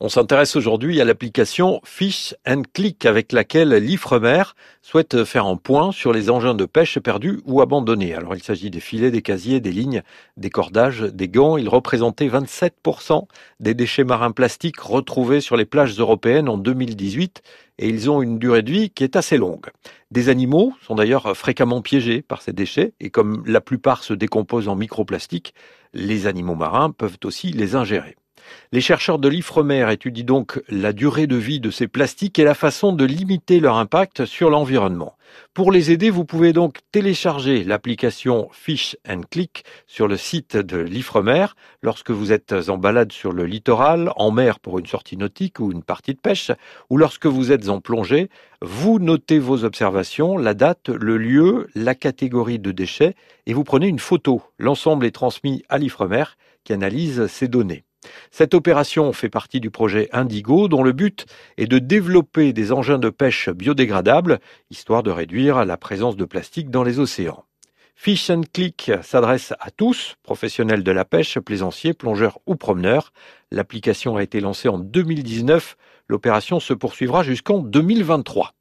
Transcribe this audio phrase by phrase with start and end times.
[0.00, 4.42] On s'intéresse aujourd'hui à l'application Fish and Click avec laquelle l'Ifremer
[4.82, 8.12] souhaite faire un point sur les engins de pêche perdus ou abandonnés.
[8.12, 10.02] Alors il s'agit des filets, des casiers, des lignes,
[10.36, 11.56] des cordages, des gants.
[11.56, 13.28] Ils représentaient 27%
[13.60, 17.42] des déchets marins plastiques retrouvés sur les plages européennes en 2018
[17.78, 19.70] et ils ont une durée de vie qui est assez longue.
[20.10, 24.68] Des animaux sont d'ailleurs fréquemment piégés par ces déchets et comme la plupart se décomposent
[24.68, 25.54] en microplastiques,
[25.92, 28.16] les animaux marins peuvent aussi les ingérer.
[28.72, 32.54] Les chercheurs de l'IFREMER étudient donc la durée de vie de ces plastiques et la
[32.54, 35.16] façon de limiter leur impact sur l'environnement.
[35.52, 40.78] Pour les aider, vous pouvez donc télécharger l'application Fish and Click sur le site de
[40.78, 41.46] l'IFREMER
[41.82, 45.72] lorsque vous êtes en balade sur le littoral, en mer pour une sortie nautique ou
[45.72, 46.50] une partie de pêche,
[46.90, 48.28] ou lorsque vous êtes en plongée.
[48.60, 53.14] Vous notez vos observations, la date, le lieu, la catégorie de déchets
[53.46, 54.42] et vous prenez une photo.
[54.58, 56.24] L'ensemble est transmis à l'IFREMER
[56.64, 57.84] qui analyse ces données.
[58.36, 61.24] Cette opération fait partie du projet Indigo dont le but
[61.56, 66.68] est de développer des engins de pêche biodégradables, histoire de réduire la présence de plastique
[66.68, 67.44] dans les océans.
[67.94, 73.12] Fish and Click s'adresse à tous, professionnels de la pêche, plaisanciers, plongeurs ou promeneurs.
[73.52, 75.76] L'application a été lancée en 2019.
[76.08, 78.52] L'opération se poursuivra jusqu'en 2023.